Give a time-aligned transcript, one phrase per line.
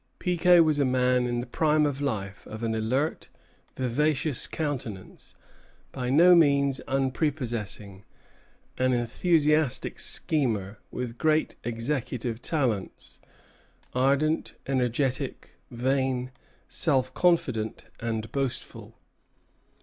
[0.17, 3.27] Piquet was a man in the prime of life, of an alert,
[3.77, 5.35] vivacious countenance,
[5.91, 8.03] by no means unprepossessing;
[8.79, 13.19] an enthusiastic schemer, with great executive talents;
[13.93, 16.31] ardent, energetic, vain,
[16.67, 18.97] self confident, and boastful.